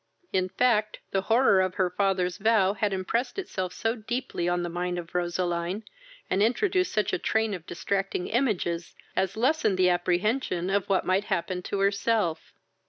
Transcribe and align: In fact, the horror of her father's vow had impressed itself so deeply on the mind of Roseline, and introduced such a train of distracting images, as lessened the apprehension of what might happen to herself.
In 0.33 0.49
fact, 0.49 0.97
the 1.11 1.21
horror 1.21 1.61
of 1.61 1.75
her 1.75 1.91
father's 1.91 2.39
vow 2.39 2.73
had 2.73 2.91
impressed 2.91 3.37
itself 3.37 3.71
so 3.71 3.93
deeply 3.95 4.49
on 4.49 4.63
the 4.63 4.67
mind 4.69 4.97
of 4.97 5.13
Roseline, 5.13 5.83
and 6.27 6.41
introduced 6.41 6.91
such 6.91 7.13
a 7.13 7.19
train 7.19 7.53
of 7.53 7.67
distracting 7.67 8.25
images, 8.27 8.95
as 9.15 9.37
lessened 9.37 9.77
the 9.77 9.89
apprehension 9.89 10.71
of 10.71 10.89
what 10.89 11.05
might 11.05 11.25
happen 11.25 11.61
to 11.61 11.77
herself. 11.81 12.51